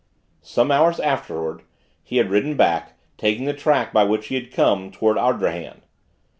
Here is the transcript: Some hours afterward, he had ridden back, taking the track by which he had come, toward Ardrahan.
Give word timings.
Some 0.41 0.71
hours 0.71 0.99
afterward, 0.99 1.61
he 2.01 2.17
had 2.17 2.31
ridden 2.31 2.57
back, 2.57 2.97
taking 3.17 3.45
the 3.45 3.53
track 3.53 3.93
by 3.93 4.03
which 4.03 4.29
he 4.29 4.33
had 4.33 4.51
come, 4.51 4.89
toward 4.89 5.15
Ardrahan. 5.15 5.83